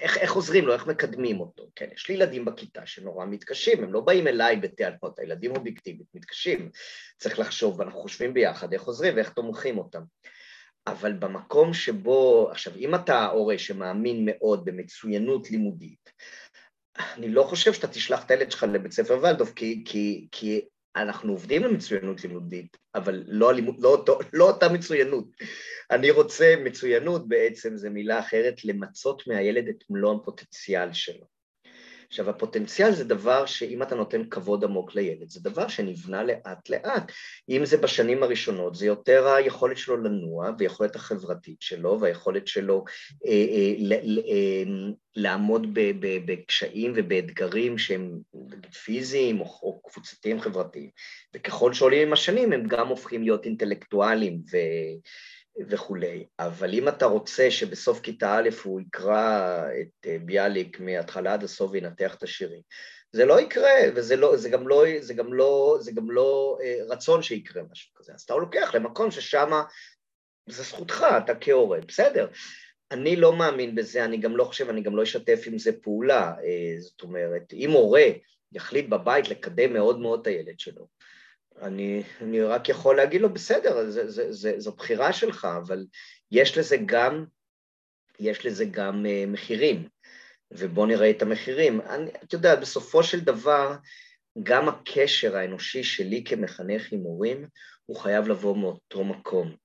[0.00, 1.88] איך, איך עוזרים לו, איך מקדמים אותו, כן?
[1.94, 6.70] יש לי ילדים בכיתה שנורא מתקשים, הם לא באים אליי בטענות, הילדים אובייקטיבית מתקשים,
[7.18, 10.02] צריך לחשוב, ואנחנו חושבים ביחד איך עוזרים ואיך תומכים אותם.
[10.86, 16.10] אבל במקום שבו, עכשיו, אם אתה הורה שמאמין מאוד במצוינות לימודית,
[16.98, 20.60] אני לא חושב שאתה תשלח את הילד שלך לבית ספר ולדוף, כי, כי, כי
[20.96, 25.24] אנחנו עובדים למצוינות לימודית, אבל לא, הלימוד, לא, אותו, לא אותה מצוינות.
[25.90, 31.39] אני רוצה, מצוינות בעצם זה מילה אחרת, למצות מהילד את מלוא הפוטנציאל שלו.
[32.10, 37.12] עכשיו, הפוטנציאל זה דבר שאם אתה נותן כבוד עמוק לילד, זה דבר שנבנה לאט-לאט.
[37.48, 42.84] אם זה בשנים הראשונות, זה יותר היכולת שלו לנוע, ויכולת החברתית שלו, והיכולת שלו
[43.26, 45.66] אה, אה, ל, אה, לעמוד
[46.00, 48.18] בקשיים ובאתגרים שהם
[48.84, 50.90] פיזיים או, או קבוצתיים חברתיים.
[51.34, 54.56] וככל שעולים עם השנים, הם גם הופכים להיות אינטלקטואלים ו...
[55.68, 56.26] וכולי.
[56.38, 61.70] אבל אם אתה רוצה שבסוף כיתה א' הוא יקרא את אה, ביאליק מההתחלה עד הסוף
[61.70, 62.60] וינתח את השירים,
[63.12, 66.78] זה לא יקרה, וזה לא, זה גם לא, זה גם לא, זה גם לא אה,
[66.88, 68.12] רצון שיקרה משהו כזה.
[68.14, 69.50] אז אתה לוקח למקום ששם
[70.46, 72.28] זה זכותך, אתה כהורה, בסדר.
[72.90, 76.34] אני לא מאמין בזה, אני גם לא חושב, אני גם לא אשתף עם זה פעולה.
[76.44, 78.04] אה, זאת אומרת, אם הורה
[78.52, 80.86] יחליט בבית לקדם מאוד מאוד את הילד שלו,
[81.62, 85.86] אני, אני רק יכול להגיד לו, בסדר, זה, זה, זה, זו בחירה שלך, אבל
[86.30, 87.24] יש לזה גם,
[88.20, 89.88] יש לזה גם uh, מחירים,
[90.50, 91.80] ובוא נראה את המחירים.
[91.80, 93.76] אני, אתה יודע, בסופו של דבר,
[94.42, 97.48] גם הקשר האנושי שלי כמחנך עם הורים,
[97.86, 99.56] הוא חייב לבוא מאותו מקום.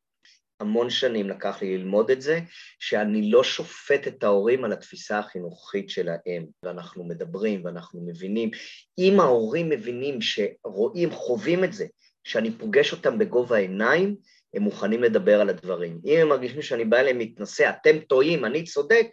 [0.60, 2.40] המון שנים לקח לי ללמוד את זה,
[2.80, 8.52] שאני לא שופט את ההורים על התפיסה החינוכית שלהם, ואנחנו מדברים ואנחנו מבינים.
[9.00, 11.86] אם ההורים מבינים שרואים, חווים את זה,
[12.24, 14.16] שאני פוגש אותם בגובה העיניים,
[14.54, 16.02] הם מוכנים לדבר על הדברים.
[16.06, 19.08] אם הם מרגישים שאני בא אליהם להתנשא, אתם טועים, אני צודק,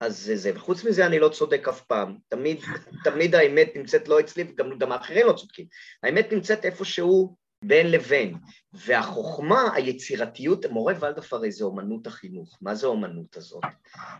[0.00, 0.52] אז זה זה.
[0.54, 2.16] וחוץ מזה אני לא צודק אף פעם.
[2.28, 2.60] תמיד,
[3.04, 5.66] תמיד האמת נמצאת לא אצלי, וגם גם האחרים לא צודקים.
[6.02, 8.34] האמת נמצאת איפשהו בין לבין.
[8.72, 12.58] והחוכמה, היצירתיות, מורה ולדוף הרי זה אומנות החינוך.
[12.62, 13.62] מה זה האומנות הזאת?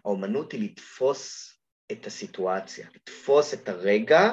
[0.05, 1.55] האומנות היא לתפוס
[1.92, 4.33] את הסיטואציה, לתפוס את הרגע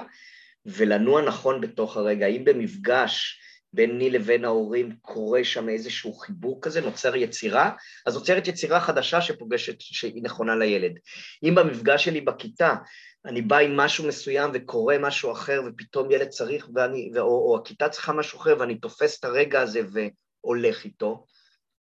[0.66, 2.28] ולנוע נכון בתוך הרגע.
[2.28, 3.40] אם במפגש
[3.74, 7.72] ביני לבין ההורים קורה שם איזשהו חיבור כזה, נוצר יצירה,
[8.06, 10.92] אז נוצרת יצירה חדשה שפוגשת, שהיא נכונה לילד.
[11.44, 12.76] אם במפגש שלי בכיתה
[13.28, 17.90] אני בא עם משהו מסוים וקורה משהו אחר ופתאום ילד צריך, ואני, או, או הכיתה
[17.90, 21.26] צריכה משהו אחר ואני תופס את הרגע הזה והולך איתו,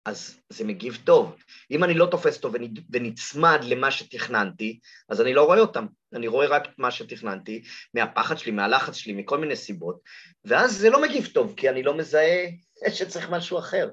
[0.04, 1.36] אז זה מגיב טוב.
[1.70, 2.54] אם אני לא תופס טוב
[2.90, 5.86] ונצמד למה שתכננתי, אז אני לא רואה אותם.
[6.16, 7.62] אני רואה רק מה שתכננתי,
[7.94, 10.00] מהפחד שלי, מהלחץ שלי, מכל מיני סיבות,
[10.44, 12.46] ואז זה לא מגיב טוב, כי אני לא מזהה
[12.96, 13.90] שצריך משהו אחר.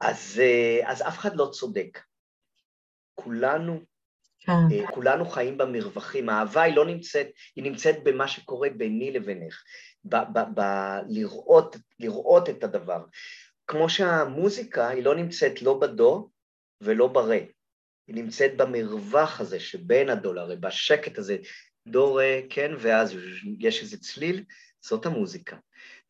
[0.00, 1.98] אז, אה, אז אף אחד לא צודק.
[3.14, 3.80] כולנו,
[4.40, 4.52] כן.
[4.72, 6.28] אה, כולנו חיים במרווחים.
[6.28, 9.62] האהבה היא לא נמצאת, היא נמצאת במה שקורה ביני לבינך,
[10.04, 13.04] ב- ב- ב- לראות, לראות את הדבר.
[13.66, 16.30] כמו שהמוזיקה היא לא נמצאת לא בדו
[16.80, 17.38] ולא ברה,
[18.08, 21.36] היא נמצאת במרווח הזה שבין הדולר, בשקט הזה,
[21.86, 23.14] דו רה, כן, ואז
[23.58, 24.44] יש איזה צליל,
[24.80, 25.56] זאת המוזיקה.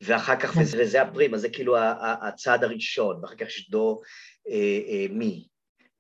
[0.01, 0.61] ואחר כך, כן.
[0.61, 1.77] וזה, וזה הפרים, אז זה כאילו
[2.23, 4.01] הצעד הראשון, ואחר כך יש דו
[4.49, 5.49] אה, אה, מי,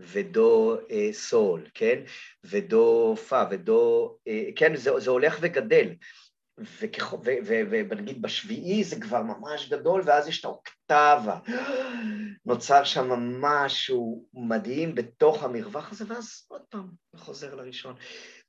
[0.00, 2.02] ודו אה, סול, כן,
[2.44, 5.94] ודו פה, ודו, אה, כן, זה, זה הולך וגדל.
[7.88, 11.38] ונגיד בשביעי זה כבר ממש גדול, ואז יש את האוקטבה.
[12.46, 17.94] נוצר שם משהו מדהים בתוך המרווח הזה, ואז עוד פעם חוזר לראשון.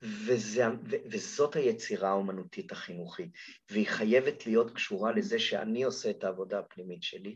[0.02, 3.30] וזה, ו, וזאת היצירה האומנותית החינוכית,
[3.72, 7.36] והיא חייבת להיות קשורה לזה שאני עושה את העבודה הפנימית שלי,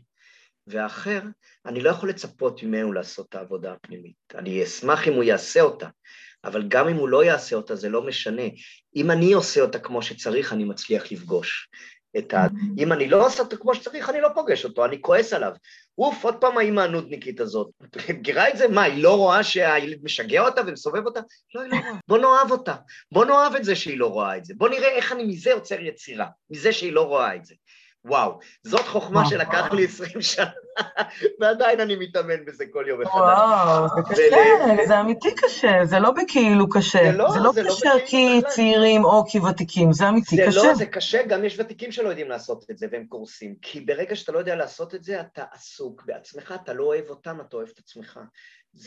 [0.66, 1.20] והאחר,
[1.66, 4.16] אני לא יכול לצפות ממנו לעשות את העבודה הפנימית.
[4.34, 5.88] אני אשמח אם הוא יעשה אותה,
[6.44, 8.42] אבל גם אם הוא לא יעשה אותה, זה לא משנה.
[8.96, 11.68] אם אני עושה אותה כמו שצריך, אני מצליח לפגוש.
[12.18, 12.46] את ה...
[12.46, 12.78] Mm-hmm.
[12.78, 15.52] אם אני לא עושה אותה כמו שצריך, אני לא פוגש אותו, אני כועס עליו.
[15.98, 17.70] אוף, עוד פעם האמא הנודניקית הזאת.
[18.20, 18.68] מכירה את זה?
[18.68, 21.20] מה, היא לא רואה שהילד משגע אותה ומסובב אותה?
[21.54, 21.98] לא, היא לא רואה.
[22.08, 22.74] בוא נאהב אותה.
[23.12, 24.54] בוא נאהב את זה שהיא לא רואה את זה.
[24.56, 27.54] בוא נראה איך אני מזה יוצר יצירה, מזה שהיא לא רואה את זה.
[28.04, 30.50] וואו, זאת חוכמה שלקח לי עשרים שנה,
[31.40, 33.14] ועדיין אני מתאמן בזה כל יום מחדש.
[33.14, 36.98] וואו, זה קשה, זה אמיתי קשה, זה לא בכאילו קשה.
[37.04, 40.50] זה לא, לא, לא קשה כי צעירים או כי ותיקים, זה אמיתי קשה.
[40.50, 43.54] זה לא, זה קשה, גם יש ותיקים שלא יודעים לעשות את זה והם קורסים.
[43.62, 47.40] כי ברגע שאתה לא יודע לעשות את זה, אתה עסוק בעצמך, אתה לא אוהב אותם,
[47.40, 48.20] אתה אוהב את עצמך.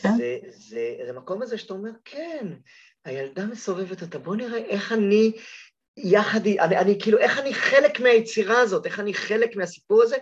[0.02, 0.16] כן.
[0.16, 2.46] זה, זה, זה מקום הזה שאתה אומר, כן,
[3.04, 5.32] הילדה מסובבת אותה, בוא נראה איך אני
[6.04, 10.16] יחד, אני, אני כאילו, איך אני חלק מהיצירה הזאת, איך אני חלק מהסיפור הזה,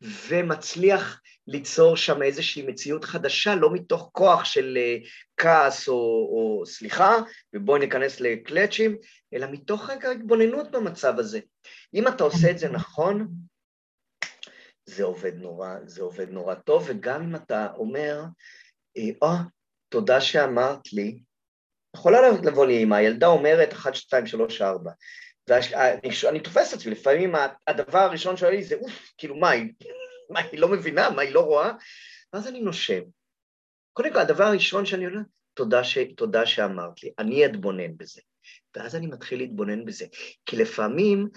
[0.00, 7.16] ומצליח ליצור שם איזושהי מציאות חדשה, לא מתוך כוח של uh, כעס או, או סליחה,
[7.54, 8.96] ובואי ניכנס לקלצ'ים,
[9.34, 11.40] אלא מתוך רגע התבוננות במצב הזה.
[11.94, 13.28] אם אתה עושה את זה נכון,
[14.86, 18.22] זה עובד נורא, זה עובד נורא טוב, וגם אם אתה אומר,
[19.22, 19.38] או, oh,
[19.88, 21.18] תודה שאמרת לי,
[21.98, 24.90] יכולה לבוא לי אימא, הילדה אומרת 1, 2, 3, 4.
[25.48, 27.34] ואני תופס את עצמי, לפעמים
[27.66, 29.72] הדבר הראשון שואל לי זה, אוף, כאילו, מה, היא,
[30.30, 31.10] מה, היא לא מבינה?
[31.10, 31.72] מה, היא לא רואה?
[32.32, 33.00] ואז אני נושם.
[33.92, 35.18] קודם כל, הדבר הראשון שאני אומר,
[35.54, 38.20] תודה, ש, תודה שאמרת לי, אני אתבונן בזה.
[38.76, 40.06] ואז אני מתחיל להתבונן בזה.
[40.46, 41.28] כי לפעמים,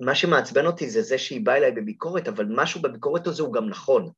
[0.00, 3.68] מה שמעצבן אותי זה זה שהיא באה אליי בביקורת, אבל משהו בביקורת הזו הוא גם
[3.68, 4.10] נכון.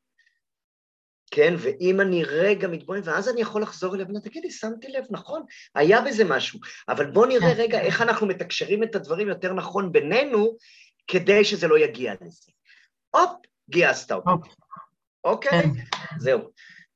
[1.30, 1.54] כן?
[1.58, 5.42] ואם אני רגע מתבונן, ואז אני יכול לחזור ולהגיד, תגידי, שמתי לב, נכון,
[5.74, 7.60] היה בזה משהו, אבל בוא נראה כן.
[7.60, 10.56] רגע איך אנחנו מתקשרים את הדברים יותר נכון בינינו,
[11.06, 12.52] כדי שזה לא יגיע לזה.
[13.10, 13.30] הופ,
[13.70, 14.48] גייסת אותי.
[15.24, 15.62] אוקיי?
[15.62, 15.68] כן.
[16.18, 16.50] זהו.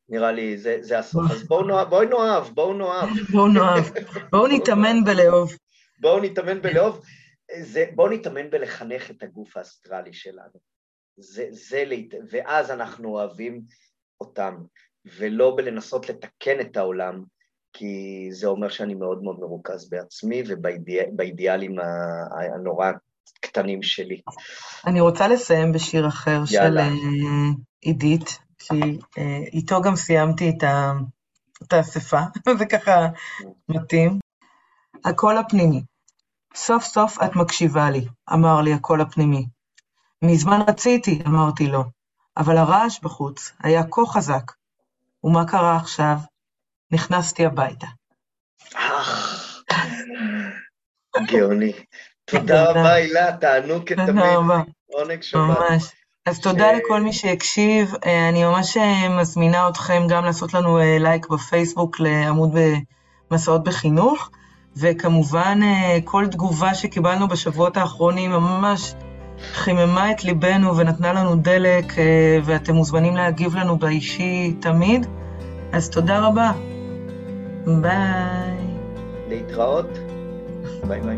[0.08, 1.30] נראה לי, זה, זה הסוף.
[1.30, 3.08] אז בואו נאהב, בואו נאהב, בואו נאהב.
[3.30, 3.84] בואו נאהב.
[4.30, 5.52] בואו נתאמן בלאהוב.
[6.00, 7.04] בואו נתאמן בלאהוב.
[7.94, 10.74] בואו נתאמן בלחנך את הגוף האסטרלי שלנו.
[11.16, 11.84] זה, זה,
[12.30, 13.62] ואז אנחנו אוהבים
[14.24, 14.54] אותם,
[15.18, 17.22] ולא בלנסות לתקן את העולם,
[17.72, 21.76] כי זה אומר שאני מאוד מאוד מרוכז בעצמי ובאידיאלים
[22.54, 22.90] הנורא
[23.38, 24.20] הקטנים שלי.
[24.86, 26.84] אני רוצה לסיים בשיר אחר יאללה.
[26.84, 27.50] של אה,
[27.80, 30.92] עידית, שאיתו גם סיימתי את, ה,
[31.62, 32.20] את האספה,
[32.58, 33.08] זה ככה
[33.68, 34.18] מתאים.
[35.04, 35.82] הקול הפנימי.
[36.54, 39.46] סוף סוף את מקשיבה לי, אמר לי הקול הפנימי.
[40.22, 41.84] מזמן רציתי, אמרתי לו,
[42.36, 44.52] אבל הרעש בחוץ היה כה חזק.
[45.24, 46.16] ומה קרה עכשיו?
[46.90, 47.86] נכנסתי הביתה.
[51.26, 51.72] גאוני.
[52.24, 54.06] תודה רבה, הילה, תענוג כתמיד.
[54.06, 54.60] תודה רבה.
[54.86, 55.40] עונג שבת.
[55.40, 55.92] ממש.
[56.26, 57.94] אז תודה לכל מי שהקשיב.
[58.06, 62.56] אה, אני ממש אה, מזמינה אתכם גם לעשות לנו אה, לייק בפייסבוק לעמוד
[63.30, 64.30] במסעות בחינוך,
[64.76, 65.60] וכמובן
[66.04, 68.94] כל תגובה שקיבלנו בשבועות האחרונים ממש
[69.52, 71.92] חיממה את ליבנו ונתנה לנו דלק,
[72.44, 75.06] ואתם מוזמנים להגיב לנו באישי תמיד.
[75.72, 76.52] אז תודה רבה.
[77.66, 78.66] ביי.
[79.28, 79.98] להתראות.
[80.88, 81.16] ביי ביי.